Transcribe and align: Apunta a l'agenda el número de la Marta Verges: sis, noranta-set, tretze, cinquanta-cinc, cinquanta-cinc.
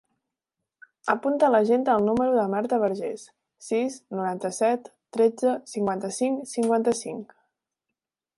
Apunta 1.13 1.45
a 1.47 1.51
l'agenda 1.55 1.97
el 2.01 2.07
número 2.07 2.31
de 2.31 2.39
la 2.39 2.47
Marta 2.53 2.79
Verges: 2.85 3.25
sis, 3.67 3.99
noranta-set, 4.17 4.91
tretze, 5.19 5.55
cinquanta-cinc, 5.75 6.43
cinquanta-cinc. 6.57 7.39